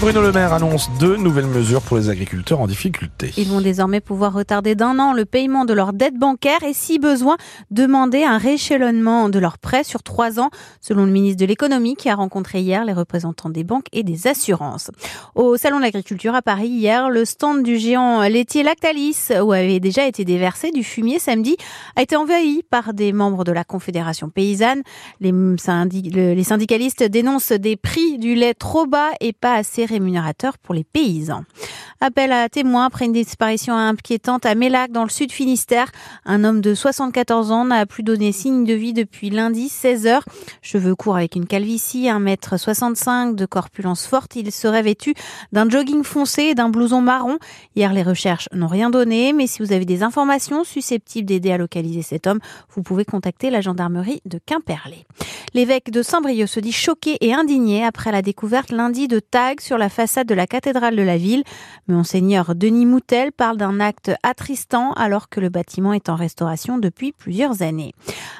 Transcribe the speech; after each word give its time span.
Bruno 0.00 0.22
Le 0.22 0.32
Maire 0.32 0.52
annonce 0.52 0.90
deux 0.98 1.16
nouvelles 1.16 1.46
mesures 1.46 1.82
pour 1.82 1.96
les 1.96 2.08
agriculteurs 2.08 2.60
en 2.60 2.66
difficulté. 2.66 3.32
Ils 3.36 3.48
vont 3.48 3.60
désormais 3.60 4.00
pouvoir 4.00 4.32
retarder 4.32 4.74
d'un 4.74 4.98
an 4.98 5.12
le 5.12 5.24
paiement 5.24 5.64
de 5.64 5.74
leurs 5.74 5.92
dettes 5.92 6.18
bancaires 6.18 6.62
et, 6.64 6.72
si 6.72 6.98
besoin, 6.98 7.36
demander 7.70 8.24
un 8.24 8.38
rééchelonnement 8.38 9.28
de 9.28 9.38
leurs 9.38 9.58
prêts 9.58 9.84
sur 9.84 10.02
trois 10.02 10.40
ans, 10.40 10.50
selon 10.80 11.04
le 11.04 11.12
ministre 11.12 11.40
de 11.40 11.46
l'économie 11.46 11.94
qui 11.94 12.08
a 12.08 12.14
rencontré 12.14 12.60
hier 12.60 12.84
les 12.84 12.92
représentants 12.92 13.50
des 13.50 13.64
banques 13.64 13.86
et 13.92 14.02
des 14.02 14.26
assurances. 14.26 14.90
Au 15.34 15.56
Salon 15.56 15.76
de 15.76 15.82
l'agriculture 15.82 16.34
à 16.34 16.42
Paris 16.42 16.68
hier, 16.68 17.10
le 17.10 17.24
stand 17.24 17.62
du 17.62 17.76
géant 17.76 18.22
laitier 18.22 18.62
Lactalis, 18.62 19.28
où 19.42 19.52
avait 19.52 19.78
déjà 19.78 20.06
été 20.06 20.24
déversé 20.24 20.70
du 20.70 20.82
fumier 20.84 21.18
samedi, 21.18 21.56
a 21.96 22.02
été 22.02 22.16
envahi 22.16 22.62
par 22.70 22.94
des 22.94 23.12
membres 23.12 23.44
de 23.44 23.52
la 23.52 23.62
Confédération 23.62 24.30
paysanne. 24.30 24.82
Les 25.20 26.44
syndicalistes 26.44 27.04
dénoncent 27.04 27.52
des 27.52 27.76
prix 27.76 28.18
du 28.18 28.34
lait 28.34 28.54
trop 28.54 28.86
bas 28.86 29.10
et 29.20 29.32
pas 29.32 29.54
assez 29.54 29.81
rémunérateur 29.84 30.58
pour 30.58 30.74
les 30.74 30.84
paysans. 30.84 31.44
Appel 32.00 32.32
à 32.32 32.48
témoins 32.48 32.86
après 32.86 33.04
une 33.04 33.12
disparition 33.12 33.74
inquiétante 33.74 34.44
à 34.44 34.54
Mélac 34.54 34.90
dans 34.90 35.04
le 35.04 35.08
sud 35.08 35.30
Finistère. 35.30 35.92
Un 36.24 36.42
homme 36.42 36.60
de 36.60 36.74
74 36.74 37.52
ans 37.52 37.64
n'a 37.64 37.86
plus 37.86 38.02
donné 38.02 38.32
signe 38.32 38.64
de 38.64 38.74
vie 38.74 38.92
depuis 38.92 39.30
lundi 39.30 39.68
16 39.68 40.06
h 40.06 40.20
Cheveux 40.62 40.96
courts 40.96 41.16
avec 41.16 41.36
une 41.36 41.46
calvitie, 41.46 42.06
1m65 42.06 43.34
de 43.34 43.46
corpulence 43.46 44.06
forte. 44.06 44.36
Il 44.36 44.50
serait 44.50 44.82
vêtu 44.82 45.14
d'un 45.52 45.68
jogging 45.68 46.02
foncé 46.02 46.42
et 46.42 46.54
d'un 46.54 46.68
blouson 46.68 47.00
marron. 47.00 47.38
Hier, 47.76 47.92
les 47.92 48.02
recherches 48.02 48.48
n'ont 48.52 48.66
rien 48.66 48.90
donné, 48.90 49.32
mais 49.32 49.46
si 49.46 49.62
vous 49.62 49.72
avez 49.72 49.84
des 49.84 50.02
informations 50.02 50.64
susceptibles 50.64 51.26
d'aider 51.26 51.52
à 51.52 51.58
localiser 51.58 52.02
cet 52.02 52.26
homme, 52.26 52.40
vous 52.74 52.82
pouvez 52.82 53.04
contacter 53.04 53.50
la 53.50 53.60
gendarmerie 53.60 54.20
de 54.24 54.40
Quimperlé. 54.44 55.06
L'évêque 55.54 55.90
de 55.90 56.02
Saint-Brieuc 56.02 56.48
se 56.48 56.60
dit 56.60 56.72
choqué 56.72 57.18
et 57.20 57.34
indigné 57.34 57.84
après 57.84 58.10
la 58.10 58.22
découverte 58.22 58.70
lundi 58.70 59.06
de 59.06 59.20
tags 59.20 59.60
sur 59.60 59.71
la 59.78 59.88
façade 59.88 60.26
de 60.26 60.34
la 60.34 60.46
cathédrale 60.46 60.96
de 60.96 61.02
la 61.02 61.16
ville. 61.16 61.44
Monseigneur 61.88 62.54
Denis 62.54 62.86
Moutel 62.86 63.32
parle 63.32 63.56
d'un 63.56 63.80
acte 63.80 64.10
attristant 64.22 64.92
alors 64.92 65.28
que 65.28 65.40
le 65.40 65.48
bâtiment 65.48 65.92
est 65.92 66.08
en 66.08 66.16
restauration 66.16 66.78
depuis 66.78 67.12
plusieurs 67.12 67.62
années. 67.62 67.92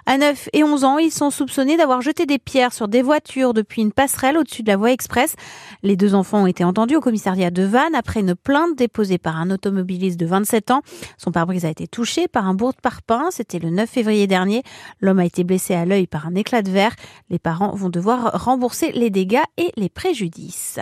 À 0.06 0.18
9 0.18 0.48
et 0.52 0.64
11 0.64 0.84
ans, 0.84 0.98
ils 0.98 1.12
sont 1.12 1.30
soupçonnés 1.30 1.76
d'avoir 1.76 2.02
jeté 2.02 2.26
des 2.26 2.38
pierres 2.38 2.72
sur 2.72 2.88
des 2.88 3.02
voitures 3.02 3.54
depuis 3.54 3.82
une 3.82 3.92
passerelle 3.92 4.36
au-dessus 4.36 4.62
de 4.62 4.68
la 4.68 4.76
voie 4.76 4.92
express. 4.92 5.34
Les 5.82 5.96
deux 5.96 6.14
enfants 6.14 6.42
ont 6.42 6.46
été 6.46 6.64
entendus 6.64 6.96
au 6.96 7.00
commissariat 7.00 7.50
de 7.50 7.62
Vannes 7.62 7.94
après 7.94 8.20
une 8.20 8.34
plainte 8.34 8.76
déposée 8.76 9.18
par 9.18 9.36
un 9.36 9.50
automobiliste 9.50 10.18
de 10.18 10.26
27 10.26 10.70
ans. 10.70 10.82
Son 11.18 11.32
pare-brise 11.32 11.64
a 11.64 11.70
été 11.70 11.86
touché 11.86 12.28
par 12.28 12.46
un 12.46 12.54
bourre 12.54 12.72
de 12.72 12.80
parpaing. 12.80 13.30
C'était 13.30 13.58
le 13.58 13.70
9 13.70 13.88
février 13.88 14.26
dernier. 14.26 14.62
L'homme 15.00 15.18
a 15.18 15.24
été 15.24 15.44
blessé 15.44 15.74
à 15.74 15.84
l'œil 15.84 16.06
par 16.06 16.26
un 16.26 16.34
éclat 16.34 16.62
de 16.62 16.70
verre. 16.70 16.94
Les 17.30 17.38
parents 17.38 17.74
vont 17.74 17.88
devoir 17.88 18.44
rembourser 18.44 18.92
les 18.92 19.10
dégâts 19.10 19.42
et 19.56 19.70
les 19.76 19.88
préjudices. 19.88 20.78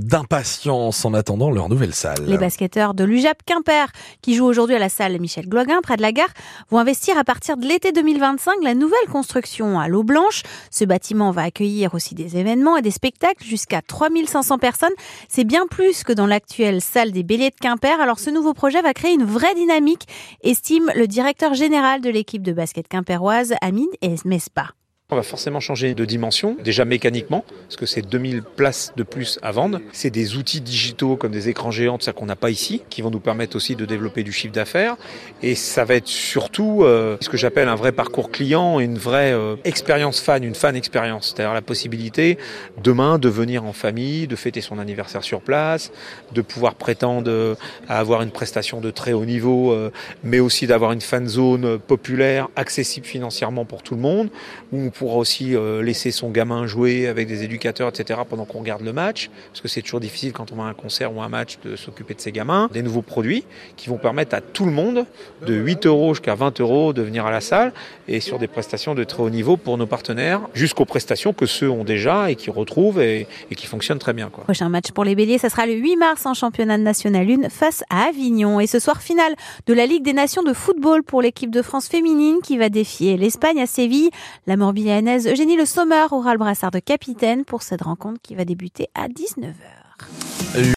D'impatience 0.00 1.04
en 1.04 1.14
attendant 1.14 1.50
leur 1.50 1.68
nouvelle 1.68 1.94
salle. 1.94 2.24
Les 2.26 2.38
basketteurs 2.38 2.94
de 2.94 3.04
l'UJAP 3.04 3.42
Quimper, 3.44 3.90
qui 4.22 4.34
jouent 4.34 4.46
aujourd'hui 4.46 4.76
à 4.76 4.78
la 4.78 4.88
salle 4.88 5.18
Michel 5.20 5.48
Gloguin, 5.48 5.80
près 5.82 5.96
de 5.96 6.02
la 6.02 6.12
gare, 6.12 6.28
vont 6.70 6.78
investir 6.78 7.18
à 7.18 7.24
partir 7.24 7.56
de 7.56 7.66
l'été 7.66 7.92
2025 7.92 8.62
la 8.62 8.74
nouvelle 8.74 9.08
construction 9.10 9.78
à 9.80 9.88
l'eau 9.88 10.04
blanche. 10.04 10.42
Ce 10.70 10.84
bâtiment 10.84 11.30
va 11.30 11.42
accueillir 11.42 11.94
aussi 11.94 12.14
des 12.14 12.36
événements 12.36 12.76
et 12.76 12.82
des 12.82 12.90
spectacles 12.90 13.44
jusqu'à 13.44 13.82
3500 13.82 14.58
personnes. 14.58 14.94
C'est 15.28 15.44
bien 15.44 15.66
plus 15.66 16.04
que 16.04 16.12
dans 16.12 16.26
l'actuelle 16.26 16.80
salle 16.80 17.12
des 17.12 17.22
Béliers 17.22 17.50
de 17.50 17.56
Quimper. 17.60 18.00
Alors 18.00 18.18
ce 18.18 18.30
nouveau 18.30 18.54
projet 18.54 18.82
va 18.82 18.94
créer 18.94 19.14
une 19.14 19.24
vraie 19.24 19.54
dynamique, 19.54 20.06
estime 20.42 20.90
le 20.94 21.06
directeur 21.06 21.54
général 21.54 22.00
de 22.00 22.10
l'équipe 22.10 22.42
de 22.42 22.52
basket 22.52 22.88
quimpéroise, 22.88 23.54
Amine 23.60 23.86
Mespa. 24.24 24.70
On 25.08 25.14
va 25.14 25.22
forcément 25.22 25.60
changer 25.60 25.94
de 25.94 26.04
dimension, 26.04 26.56
déjà 26.64 26.84
mécaniquement, 26.84 27.44
parce 27.62 27.76
que 27.76 27.86
c'est 27.86 28.02
2000 28.02 28.42
places 28.42 28.92
de 28.96 29.04
plus 29.04 29.38
à 29.40 29.52
vendre. 29.52 29.78
C'est 29.92 30.10
des 30.10 30.34
outils 30.34 30.60
digitaux 30.60 31.14
comme 31.14 31.30
des 31.30 31.48
écrans 31.48 31.70
géants, 31.70 31.96
ça 32.00 32.12
qu'on 32.12 32.26
n'a 32.26 32.34
pas 32.34 32.50
ici, 32.50 32.82
qui 32.90 33.02
vont 33.02 33.10
nous 33.10 33.20
permettre 33.20 33.54
aussi 33.54 33.76
de 33.76 33.84
développer 33.84 34.24
du 34.24 34.32
chiffre 34.32 34.52
d'affaires. 34.52 34.96
Et 35.44 35.54
ça 35.54 35.84
va 35.84 35.94
être 35.94 36.08
surtout 36.08 36.80
euh, 36.82 37.16
ce 37.20 37.28
que 37.28 37.36
j'appelle 37.36 37.68
un 37.68 37.76
vrai 37.76 37.92
parcours 37.92 38.32
client 38.32 38.80
une 38.80 38.98
vraie 38.98 39.32
euh, 39.32 39.54
expérience 39.62 40.18
fan, 40.18 40.42
une 40.42 40.56
fan 40.56 40.74
expérience. 40.74 41.32
C'est-à-dire 41.36 41.54
la 41.54 41.62
possibilité 41.62 42.36
demain 42.82 43.20
de 43.20 43.28
venir 43.28 43.62
en 43.62 43.72
famille, 43.72 44.26
de 44.26 44.34
fêter 44.34 44.60
son 44.60 44.80
anniversaire 44.80 45.22
sur 45.22 45.40
place, 45.40 45.92
de 46.32 46.42
pouvoir 46.42 46.74
prétendre 46.74 47.56
à 47.88 48.00
avoir 48.00 48.22
une 48.22 48.32
prestation 48.32 48.80
de 48.80 48.90
très 48.90 49.12
haut 49.12 49.24
niveau, 49.24 49.70
euh, 49.70 49.92
mais 50.24 50.40
aussi 50.40 50.66
d'avoir 50.66 50.90
une 50.90 51.00
fan 51.00 51.28
zone 51.28 51.78
populaire, 51.78 52.48
accessible 52.56 53.06
financièrement 53.06 53.64
pour 53.64 53.84
tout 53.84 53.94
le 53.94 54.00
monde, 54.00 54.30
où 54.72 54.90
pourra 54.98 55.16
aussi 55.16 55.54
euh, 55.54 55.82
laisser 55.82 56.10
son 56.10 56.30
gamin 56.30 56.66
jouer 56.66 57.06
avec 57.06 57.28
des 57.28 57.44
éducateurs, 57.44 57.88
etc. 57.88 58.20
pendant 58.28 58.44
qu'on 58.44 58.60
regarde 58.60 58.82
le 58.82 58.92
match, 58.92 59.30
parce 59.50 59.60
que 59.60 59.68
c'est 59.68 59.82
toujours 59.82 60.00
difficile 60.00 60.32
quand 60.32 60.52
on 60.52 60.56
va 60.56 60.64
à 60.64 60.66
un 60.66 60.74
concert 60.74 61.14
ou 61.14 61.22
un 61.22 61.28
match 61.28 61.58
de 61.64 61.76
s'occuper 61.76 62.14
de 62.14 62.20
ses 62.20 62.32
gamins. 62.32 62.68
Des 62.72 62.82
nouveaux 62.82 63.02
produits 63.02 63.44
qui 63.76 63.88
vont 63.88 63.98
permettre 63.98 64.34
à 64.34 64.40
tout 64.40 64.64
le 64.64 64.72
monde, 64.72 65.06
de 65.46 65.54
8 65.54 65.86
euros 65.86 66.14
jusqu'à 66.14 66.34
20 66.34 66.60
euros, 66.60 66.92
de 66.92 67.02
venir 67.02 67.26
à 67.26 67.30
la 67.30 67.40
salle 67.40 67.72
et 68.08 68.20
sur 68.20 68.38
des 68.38 68.46
prestations 68.46 68.94
de 68.94 69.04
très 69.04 69.22
haut 69.22 69.30
niveau 69.30 69.56
pour 69.56 69.78
nos 69.78 69.86
partenaires, 69.86 70.40
jusqu'aux 70.54 70.84
prestations 70.84 71.32
que 71.32 71.46
ceux 71.46 71.70
ont 71.70 71.84
déjà 71.84 72.30
et 72.30 72.36
qui 72.36 72.50
retrouvent 72.50 73.00
et, 73.00 73.26
qui 73.56 73.66
fonctionnent 73.66 73.98
très 73.98 74.12
bien. 74.12 74.28
Quoi. 74.30 74.44
Prochain 74.44 74.68
match 74.68 74.90
pour 74.92 75.04
les 75.04 75.14
Béliers, 75.14 75.38
ça 75.38 75.48
sera 75.48 75.66
le 75.66 75.74
8 75.74 75.96
mars 75.96 76.26
en 76.26 76.34
championnat 76.34 76.78
national 76.78 77.28
1 77.30 77.48
face 77.48 77.84
à 77.90 78.08
Avignon. 78.08 78.60
Et 78.60 78.66
ce 78.66 78.78
soir, 78.78 79.00
finale 79.02 79.34
de 79.66 79.74
la 79.74 79.86
Ligue 79.86 80.02
des 80.02 80.12
Nations 80.12 80.42
de 80.42 80.52
football 80.52 81.02
pour 81.02 81.22
l'équipe 81.22 81.50
de 81.50 81.62
France 81.62 81.88
féminine 81.88 82.36
qui 82.42 82.58
va 82.58 82.68
défier 82.68 83.16
l'Espagne 83.16 83.60
à 83.60 83.66
Séville. 83.66 84.10
La 84.46 84.56
Eugénie 84.88 85.56
Le 85.56 85.64
Sommer 85.64 86.06
aura 86.12 86.32
le 86.32 86.38
brassard 86.38 86.70
de 86.70 86.78
capitaine 86.78 87.44
pour 87.44 87.62
cette 87.62 87.82
rencontre 87.82 88.20
qui 88.22 88.36
va 88.36 88.44
débuter 88.44 88.88
à 88.94 89.08
19h. 89.08 89.54